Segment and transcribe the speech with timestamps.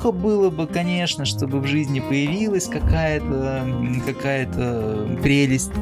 [0.00, 3.66] неплохо было бы, конечно, чтобы в жизни появилась какая-то
[4.06, 5.72] какая-то прелесть.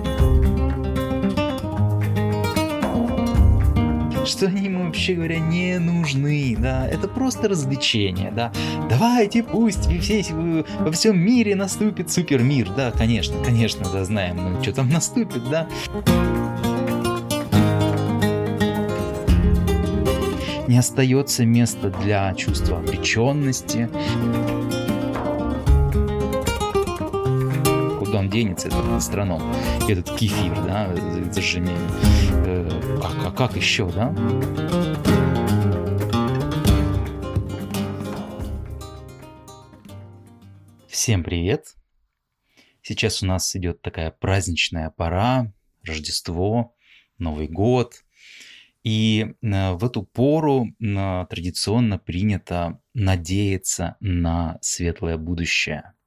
[4.26, 8.52] что они ему, вообще говоря, не нужны, да, это просто развлечение, да.
[8.90, 10.22] Давайте, пусть все,
[10.80, 15.66] во всем мире наступит супермир, да, конечно, конечно, да, знаем мы, что там наступит, да.
[20.68, 23.88] Не остается места для чувства обреченности,
[27.98, 29.40] куда он денется, этот астроном,
[29.88, 31.40] этот кефир, да, это.
[32.44, 34.14] Э, а, а как еще, да?
[40.86, 41.76] Всем привет!
[42.82, 45.50] Сейчас у нас идет такая праздничная пора,
[45.82, 46.74] Рождество,
[47.16, 48.04] Новый год.
[48.84, 55.92] И э, в эту пору э, традиционно принято надеяться на светлое будущее–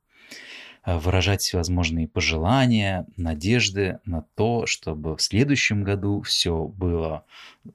[0.83, 7.25] Э, выражать всевозможные пожелания, надежды на то, чтобы в следующем году все было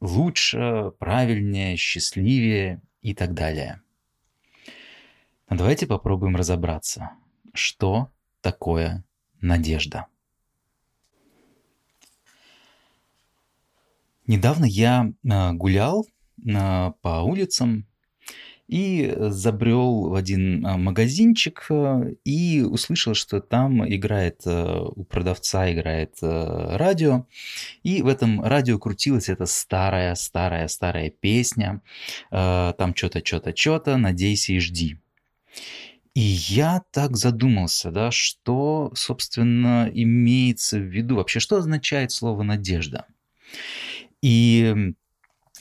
[0.00, 3.80] лучше, правильнее, счастливее и так далее.
[5.48, 7.12] Давайте попробуем разобраться,
[7.55, 9.05] что такое
[9.41, 10.06] надежда.
[14.27, 16.06] Недавно я э, гулял
[16.44, 17.86] э, по улицам
[18.68, 25.72] и забрел в один а, магазинчик э, и услышал, что там играет, э, у продавца
[25.72, 27.27] играет э, радио,
[27.84, 31.80] и в этом радио крутилась эта старая, старая, старая песня,
[32.30, 34.98] там что-то, что-то, что-то, надейся и жди.
[36.14, 43.06] И я так задумался, да, что, собственно, имеется в виду, вообще, что означает слово «надежда».
[44.22, 44.94] И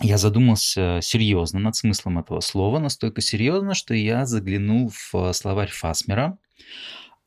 [0.01, 6.37] я задумался серьезно над смыслом этого слова, настолько серьезно, что я заглянул в словарь Фасмера.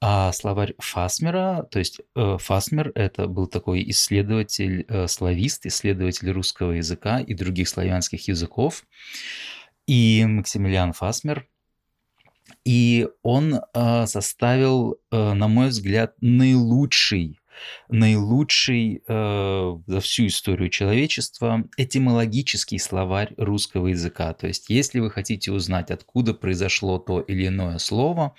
[0.01, 6.73] А словарь Фасмера, то есть э, Фасмер это был такой исследователь, э, славист, исследователь русского
[6.73, 8.85] языка и других славянских языков.
[9.89, 11.49] И Максимилиан Фасмер,
[12.65, 17.38] и он э, составил, на мой взгляд, наилучший
[17.89, 24.33] наилучший э, за всю историю человечества этимологический словарь русского языка.
[24.35, 28.35] То есть, если вы хотите узнать, откуда произошло то или иное слово,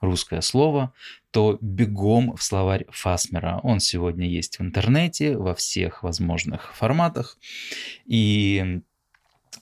[0.00, 0.92] русское слово,
[1.30, 3.60] то бегом в словарь Фасмера.
[3.62, 7.38] Он сегодня есть в интернете во всех возможных форматах.
[8.06, 8.80] И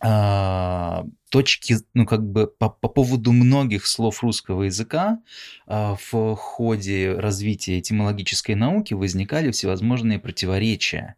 [0.00, 5.18] а, точки, ну как бы по, по поводу многих слов русского языка
[5.66, 11.16] а, в ходе развития этимологической науки возникали всевозможные противоречия.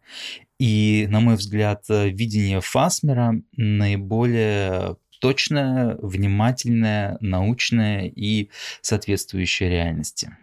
[0.58, 10.36] И, на мой взгляд, видение Фасмера наиболее точное, внимательное, научное и соответствующее реальности.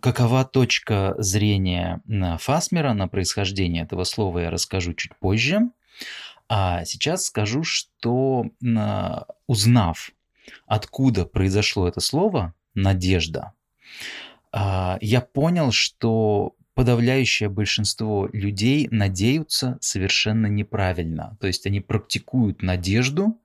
[0.00, 2.02] Какова точка зрения
[2.38, 5.70] Фасмера на происхождение этого слова, я расскажу чуть позже.
[6.52, 8.50] А сейчас скажу, что
[9.46, 10.10] узнав,
[10.66, 13.52] откуда произошло это слово «надежда»,
[14.52, 21.36] а, я понял, что подавляющее большинство людей надеются совершенно неправильно.
[21.40, 23.38] То есть они практикуют надежду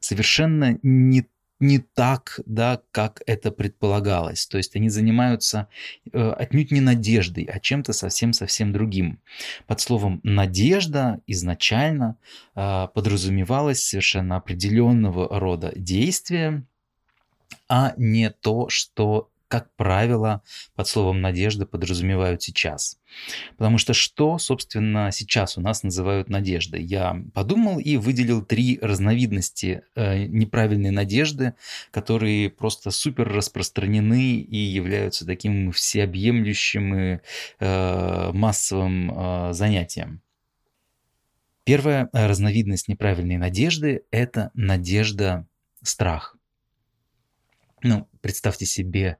[0.00, 1.26] совершенно не
[1.58, 4.46] не так, да, как это предполагалось.
[4.46, 5.68] То есть они занимаются
[6.12, 9.18] э, отнюдь не надеждой, а чем-то совсем-совсем другим.
[9.66, 12.16] Под словом «надежда» изначально
[12.54, 16.64] э, подразумевалось совершенно определенного рода действие,
[17.68, 20.42] а не то, что как правило,
[20.74, 22.98] под словом «надежда» подразумевают сейчас.
[23.56, 26.82] Потому что что, собственно, сейчас у нас называют надеждой?
[26.82, 31.54] Я подумал и выделил три разновидности э, неправильной надежды,
[31.92, 37.18] которые просто супер распространены и являются таким всеобъемлющим и
[37.60, 40.20] э, массовым э, занятием.
[41.64, 45.46] Первая разновидность неправильной надежды– это надежда
[45.82, 46.35] страх.
[47.86, 49.18] Ну, представьте себе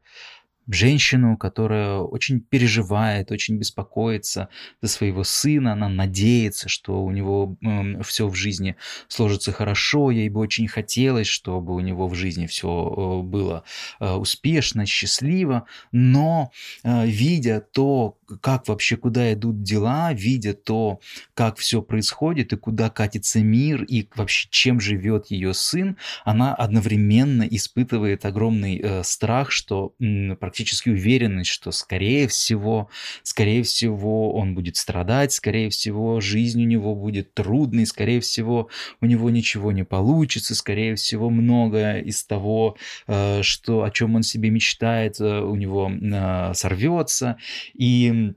[0.74, 4.48] женщину, которая очень переживает, очень беспокоится
[4.82, 8.76] за своего сына, она надеется, что у него э, эм, все в жизни
[9.08, 13.62] сложится хорошо, ей бы очень хотелось, чтобы у него в жизни все э, было
[14.00, 16.50] э, успешно, счастливо, но
[16.82, 21.00] э, видя то, как вообще, куда идут дела, видя то,
[21.34, 27.44] как все происходит и куда катится мир, и вообще чем живет ее сын, она одновременно
[27.44, 29.94] испытывает огромный э, страх, что
[30.40, 32.88] практически практически уверенность, что скорее всего,
[33.22, 38.70] скорее всего он будет страдать, скорее всего жизнь у него будет трудной, скорее всего
[39.02, 44.22] у него ничего не получится, скорее всего многое из того, э, что, о чем он
[44.22, 47.36] себе мечтает, э, у него э, сорвется.
[47.74, 48.32] И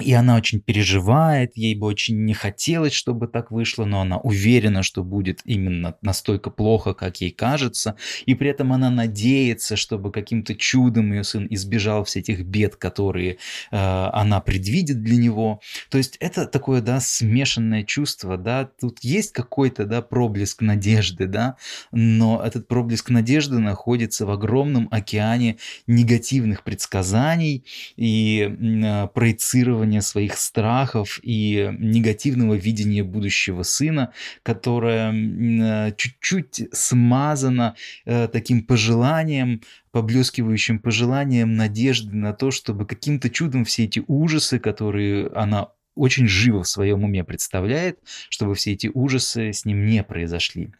[0.00, 4.82] и она очень переживает, ей бы очень не хотелось, чтобы так вышло, но она уверена,
[4.82, 7.96] что будет именно настолько плохо, как ей кажется.
[8.26, 13.32] И при этом она надеется, чтобы каким-то чудом ее сын избежал всех этих бед, которые
[13.32, 13.36] э,
[13.70, 15.60] она предвидит для него.
[15.90, 21.56] То есть это такое, да, смешанное чувство, да, тут есть какой-то, да, проблеск надежды, да,
[21.92, 27.64] но этот проблеск надежды находится в огромном океане негативных предсказаний
[27.96, 37.74] и э, проецирования проецирования своих страхов и негативного видения будущего сына, которое э, чуть-чуть смазано
[38.06, 39.60] э, таким пожеланием,
[39.92, 46.62] поблескивающим пожеланием надежды на то, чтобы каким-то чудом все эти ужасы, которые она очень живо
[46.62, 47.98] в своем уме представляет,
[48.28, 50.72] чтобы все эти ужасы с ним не произошли.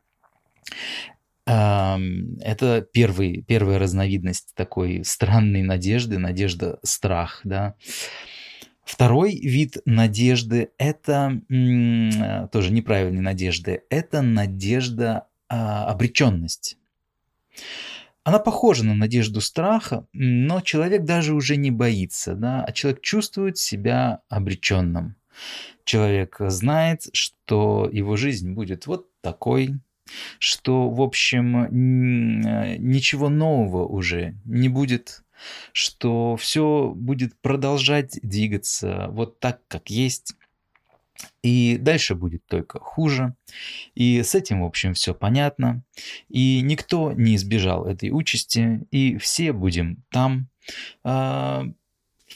[1.46, 7.74] Это первый, первая разновидность такой странной надежды, надежда-страх, да.
[8.84, 16.76] Второй вид надежды– это э, тоже неправильной надежды, это надежда а, обреченность.
[18.24, 23.58] Она похожа на надежду страха, но человек даже уже не боится, да, а человек чувствует
[23.58, 25.16] себя обреченным.
[25.84, 29.74] Человек знает, что его жизнь будет вот такой,
[30.38, 35.23] что, в общем, э, ничего нового уже не будет,
[35.72, 40.34] что все будет продолжать двигаться вот так, как есть.
[41.42, 43.34] И дальше будет только хуже.
[43.94, 45.82] И с этим, в общем, все понятно.
[46.28, 48.86] И никто не избежал этой участи.
[48.90, 50.48] И все будем там.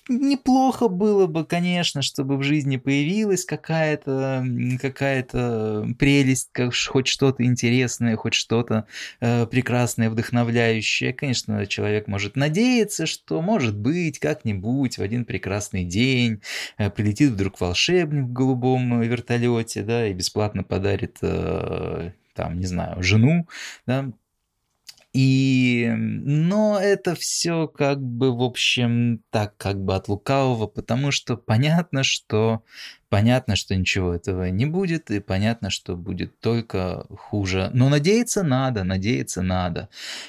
[0.08, 4.44] Неплохо было бы, конечно, чтобы в жизни появилась какая-то
[4.80, 8.86] какая-то прелесть, как, хоть что-то интересное, хоть что-то
[9.20, 11.12] э, прекрасное, вдохновляющее.
[11.12, 16.40] Конечно, человек может надеяться, что, может быть, как-нибудь в один прекрасный день
[16.78, 23.02] э, прилетит вдруг волшебник в голубом вертолете, да, и бесплатно подарит э, там, не знаю,
[23.02, 23.46] жену,
[23.86, 24.10] да,
[25.20, 31.36] и, но это все как бы, в общем, так как бы от лукавого, потому что
[31.36, 32.62] понятно, что
[33.10, 37.70] Понятно, что ничего этого не будет, и понятно, что будет только хуже.
[37.72, 39.88] Но надеяться надо, надеяться надо,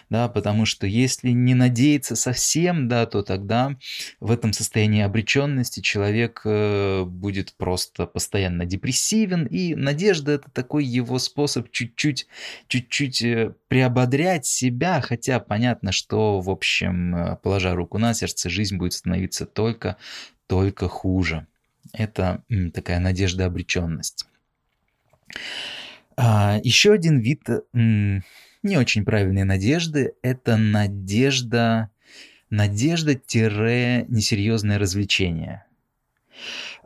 [0.09, 3.75] да, потому что если не надеяться совсем, да, то тогда
[4.21, 11.19] в этом состоянии обреченности человек э, будет просто постоянно депрессивен, и надежда это такой его
[11.19, 12.27] способ чуть-чуть,
[12.69, 18.77] чуть-чуть э, приободрять себя, хотя понятно, что, в общем, э, положа руку на сердце, жизнь
[18.77, 19.97] будет становиться только,
[20.47, 21.45] только хуже.
[21.93, 22.43] Это
[22.73, 24.25] такая надежда обреченность.
[26.17, 31.89] А, еще один вид не очень правильной надежды– это надежда,
[32.49, 35.63] надежда-несерьезное развлечение–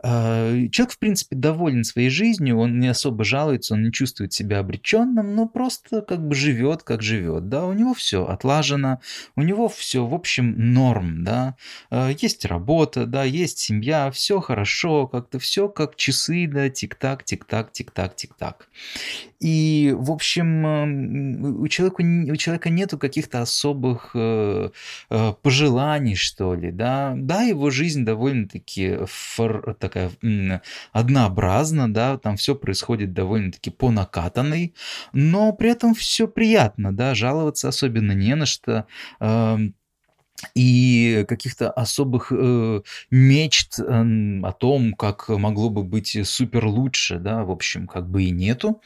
[0.04, 5.34] человек, в принципе, доволен своей жизнью, он не особо жалуется, он не чувствует себя обреченным,
[5.34, 9.00] но просто как бы живет, как живет, да, у него все отлажено,
[9.34, 11.56] у него все, в общем, норм, да,
[11.88, 17.72] а, есть работа, да, есть семья, все хорошо, как-то все как часы, да, тик-так, тик-так,
[17.72, 18.68] тик-так, тик-так.
[19.40, 24.70] И, в общем, у человека, у человека нету каких-то особых э,
[25.10, 28.98] э, пожеланий, что ли, да, да, его жизнь довольно-таки
[29.78, 34.74] так такая однообразна, да, там все происходит довольно-таки по накатанной,
[35.12, 38.86] но при этом все приятно, да, жаловаться особенно не на что
[40.54, 47.44] и каких-то особых э, мечт э, о том, как могло бы быть супер лучше, да,
[47.44, 48.80] в общем, как бы и нету.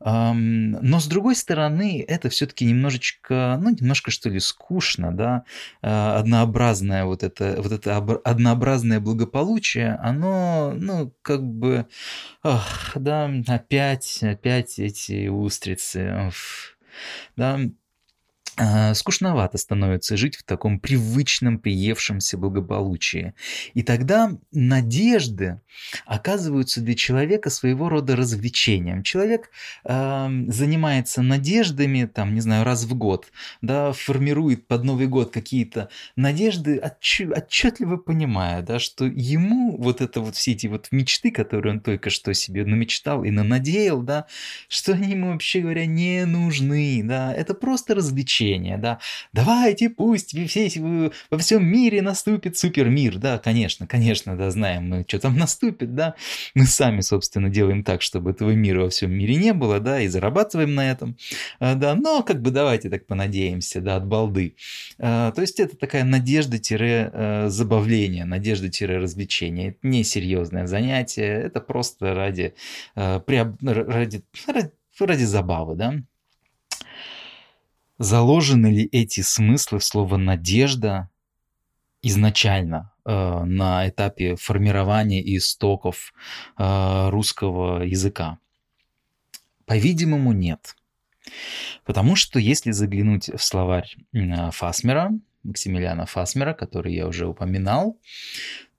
[0.00, 5.44] Эм, но с другой стороны, это все-таки немножечко, ну, немножко что ли скучно, да,
[5.82, 11.86] э, однообразное вот это, вот это однообразное благополучие, оно, ну, как бы,
[12.42, 16.30] ох, да, опять, опять эти устрицы,
[17.36, 17.58] да,
[18.94, 23.34] скучновато становится жить в таком привычном, приевшемся благополучии.
[23.74, 25.60] И тогда надежды
[26.06, 29.02] оказываются для человека своего рода развлечением.
[29.02, 29.50] Человек
[29.84, 33.26] э, занимается надеждами, там, не знаю, раз в год,
[33.60, 40.36] да, формирует под Новый год какие-то надежды, отчетливо понимая, да, что ему вот это вот
[40.36, 44.26] все эти вот мечты, которые он только что себе намечтал и нанадеял, да,
[44.68, 49.00] что они ему, вообще говоря, не нужны, да, это просто развлечение развлечения, да.
[49.32, 55.20] Давайте, пусть все, во всем мире наступит супермир, да, конечно, конечно, да, знаем мы, что
[55.20, 56.14] там наступит, да.
[56.54, 60.08] Мы сами, собственно, делаем так, чтобы этого мира во всем мире не было, да, и
[60.08, 61.16] зарабатываем на этом,
[61.60, 64.56] а, да, но как бы давайте так понадеемся, да, от балды.
[64.98, 69.70] А, то есть это такая надежда-забавление, надежда-развлечение.
[69.70, 72.54] Это не серьезное занятие, это просто ради,
[72.94, 74.22] ради, ради,
[74.98, 75.94] ради забавы, да.
[77.98, 81.10] Заложены ли эти смыслы в слово «надежда»
[82.02, 86.12] изначально э, на этапе формирования истоков
[86.58, 88.38] э, русского языка?
[89.64, 90.76] По-видимому, нет.
[91.84, 93.96] Потому что если заглянуть в словарь
[94.50, 97.98] Фасмера, Максимилиана Фасмера, который я уже упоминал,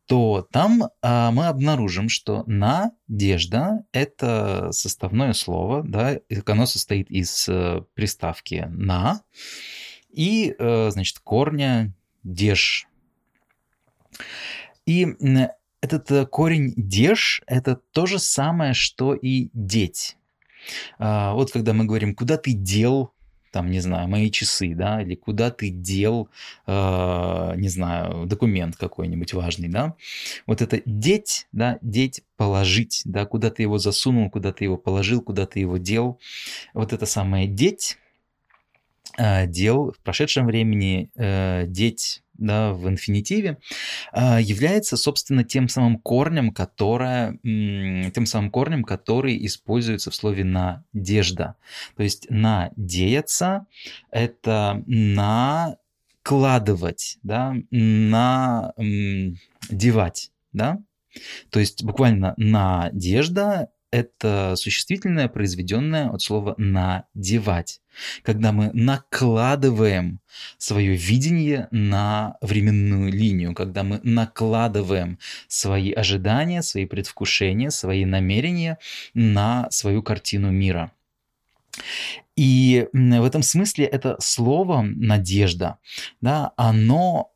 [0.05, 7.85] то там а, мы обнаружим, что надежда– это составное слово, да, оно состоит из а,
[7.93, 9.21] приставки «на»
[10.09, 11.93] и, а, значит, корня
[12.23, 12.87] «деж».
[14.85, 15.07] И
[15.81, 20.17] этот э, корень «деж»– это то же самое, что и «деть».
[20.99, 23.14] А, вот когда мы говорим «куда ты дел
[23.55, 26.27] там, не знаю, мои часы, да, или куда ты дел,
[26.67, 29.95] э, не знаю, документ какой-нибудь важный, да.
[30.45, 35.21] Вот это деть, да, деть, положить, да, куда ты его засунул, куда ты его положил,
[35.21, 36.19] куда ты его дел.
[36.73, 37.97] Вот это самое деть,
[39.17, 43.57] э, дел в прошедшем времени, э, деть да, в инфинитиве,
[44.11, 51.55] а, является, собственно, тем самым корнем, которое, тем самым корнем, который используется в слове «надежда».
[51.95, 53.65] То есть «надеяться»—
[54.11, 58.71] это накладывать, да, надевать,
[60.53, 60.79] да,
[61.49, 67.81] то есть буквально надежда это существительное, произведенное от слова «надевать».
[68.23, 70.19] Когда мы накладываем
[70.57, 78.77] свое видение на временную линию, когда мы накладываем свои ожидания, свои предвкушения, свои намерения
[79.13, 80.91] на свою картину мира.
[82.35, 85.77] И в этом смысле это слово «надежда»,
[86.19, 87.31] да, оно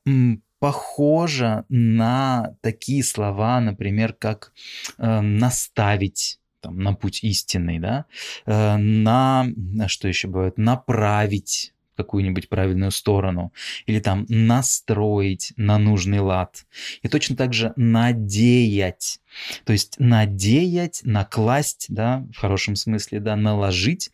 [0.59, 4.51] похоже на такие слова, например, как
[4.97, 8.05] э, «наставить», там, на путь истинный, да,
[8.45, 9.47] э, на,
[9.87, 13.51] что еще бывает, направить какую-нибудь правильную сторону,
[13.85, 16.65] или там настроить на нужный лад.
[17.01, 19.19] И точно так же надеять.
[19.65, 24.11] То есть надеять, накласть, да, в хорошем смысле, да, наложить,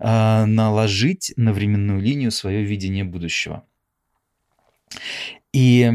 [0.00, 3.64] э, наложить на временную линию свое видение будущего.
[5.54, 5.90] И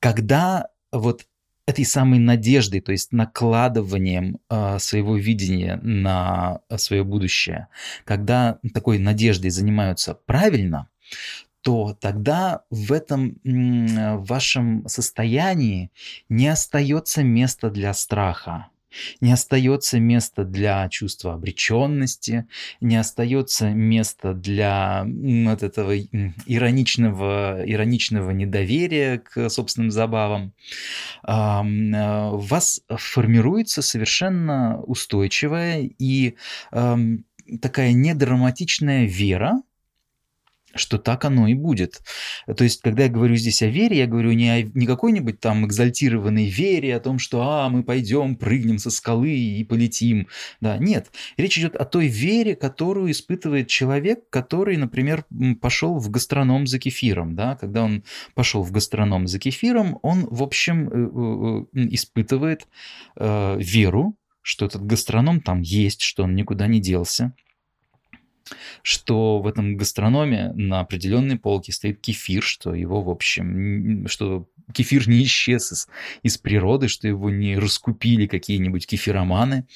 [0.00, 1.26] когда вот
[1.70, 7.68] этой самой надеждой, то есть накладыванием э, своего видения на свое будущее,
[8.04, 10.88] когда такой надеждой занимаются правильно,
[11.62, 15.90] то тогда в этом в вашем состоянии
[16.28, 18.68] не остается места для страха
[19.20, 22.46] не остается места для чувства обреченности,
[22.80, 30.52] не остается места для вот этого ироничного, ироничного недоверия к собственным забавам.
[31.22, 36.36] А, в вас формируется совершенно устойчивая и
[37.60, 39.62] такая недраматичная вера,
[40.74, 42.02] что так оно и будет.
[42.46, 45.66] То есть, когда я говорю здесь о вере, я говорю не о не какой-нибудь там
[45.66, 50.28] экзальтированной вере, о том, что а, мы пойдем, прыгнем со скалы и полетим.
[50.60, 51.10] Да, нет.
[51.36, 55.24] Речь идет о той вере, которую испытывает человек, который, например,
[55.60, 57.34] пошел в гастроном за кефиром.
[57.34, 57.56] Да?
[57.56, 62.66] Когда он пошел в гастроном за кефиром, он, в общем, э, э, испытывает
[63.16, 67.34] э, веру, что этот гастроном там есть, что он никуда не делся
[68.82, 75.08] что в этом гастрономе на определенной полке стоит кефир, что его, в общем, что кефир
[75.08, 75.88] не исчез из,
[76.22, 79.66] из природы, что его не раскупили какие-нибудь кефироманы.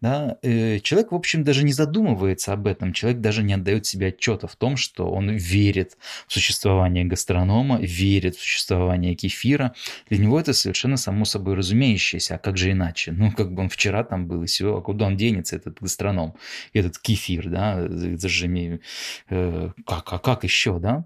[0.00, 0.36] Да?
[0.42, 2.92] Э, человек, в общем, даже не задумывается об этом.
[2.92, 5.96] Человек даже не отдает себе отчета в том, что он верит
[6.26, 9.74] в существование гастронома, верит в существование кефира.
[10.08, 12.36] Для него это совершенно само собой разумеющееся.
[12.36, 13.12] А как же иначе?
[13.12, 16.34] Ну, как бы он вчера там был, и все, а куда он денется, этот гастроном,
[16.72, 17.80] этот кефир, да?
[17.80, 18.80] Это же
[19.28, 21.04] э, как, а как еще, да?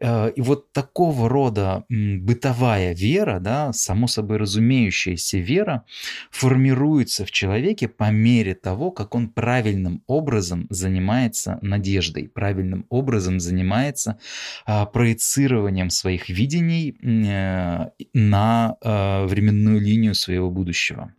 [0.00, 5.84] Э, и вот такого рода бытовая вера, да, само собой разумеющаяся вера,
[6.30, 14.18] формируется в человеке по мере того, как он правильным образом занимается надеждой, правильным образом занимается
[14.66, 21.12] а, проецированием своих видений э, на а, временную линию своего будущего.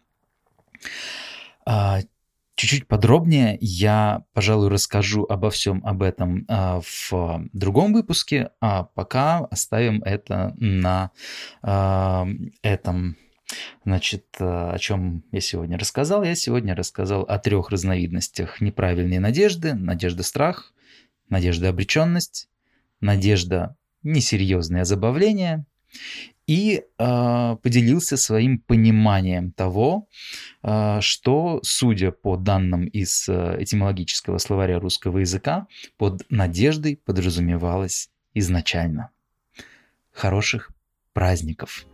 [2.63, 8.83] А, чуть-чуть подробнее я, пожалуй, расскажу обо всем об этом а, в другом выпуске, а
[8.83, 11.11] пока оставим это на
[11.61, 12.25] а,
[12.61, 13.17] этом.
[13.85, 16.23] Значит, о чем я сегодня рассказал?
[16.23, 19.73] Я сегодня рассказал о трех разновидностях неправильной надежды.
[19.73, 20.73] Надежда страх,
[21.29, 22.49] надежда обреченность,
[23.01, 25.65] надежда несерьезное забавление
[26.47, 30.07] и э, поделился своим пониманием того,
[30.61, 39.09] э, что, судя по данным из э, этимологического словаря русского языка, под надеждой подразумевалось изначально.
[40.11, 40.71] Хороших
[41.13, 41.85] праздников!